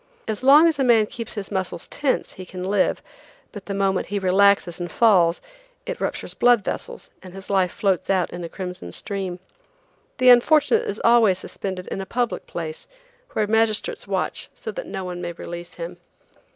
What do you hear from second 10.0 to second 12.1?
The unfortunate is always suspended in a